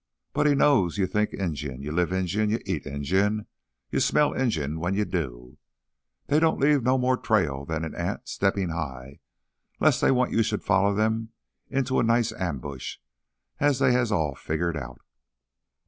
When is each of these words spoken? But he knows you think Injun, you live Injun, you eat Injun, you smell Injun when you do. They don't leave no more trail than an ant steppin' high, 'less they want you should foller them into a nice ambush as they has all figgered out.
But 0.33 0.47
he 0.47 0.55
knows 0.55 0.97
you 0.97 1.05
think 1.05 1.31
Injun, 1.31 1.83
you 1.83 1.91
live 1.91 2.11
Injun, 2.11 2.49
you 2.49 2.57
eat 2.65 2.87
Injun, 2.87 3.45
you 3.91 3.99
smell 3.99 4.33
Injun 4.33 4.79
when 4.79 4.95
you 4.95 5.05
do. 5.05 5.59
They 6.25 6.39
don't 6.39 6.59
leave 6.59 6.81
no 6.81 6.97
more 6.97 7.17
trail 7.17 7.65
than 7.65 7.85
an 7.85 7.93
ant 7.93 8.27
steppin' 8.27 8.69
high, 8.71 9.19
'less 9.79 9.99
they 9.99 10.09
want 10.09 10.31
you 10.31 10.41
should 10.41 10.63
foller 10.63 10.95
them 10.95 11.33
into 11.69 11.99
a 11.99 12.03
nice 12.03 12.31
ambush 12.33 12.97
as 13.59 13.77
they 13.77 13.91
has 13.91 14.11
all 14.11 14.33
figgered 14.33 14.75
out. 14.75 15.01